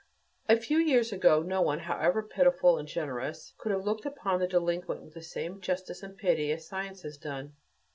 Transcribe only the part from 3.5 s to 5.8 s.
could have looked upon the delinquent with the same